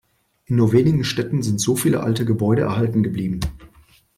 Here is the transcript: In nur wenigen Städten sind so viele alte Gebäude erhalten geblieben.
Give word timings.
In 0.45 0.55
nur 0.55 0.71
wenigen 0.73 1.03
Städten 1.03 1.43
sind 1.43 1.61
so 1.61 1.75
viele 1.75 2.01
alte 2.01 2.25
Gebäude 2.25 2.63
erhalten 2.63 3.03
geblieben. 3.03 3.39